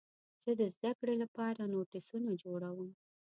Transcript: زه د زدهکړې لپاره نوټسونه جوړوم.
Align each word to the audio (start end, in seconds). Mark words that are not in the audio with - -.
زه 0.43 0.51
د 0.59 0.61
زدهکړې 0.73 1.15
لپاره 1.23 1.61
نوټسونه 1.73 2.29
جوړوم. 2.43 2.89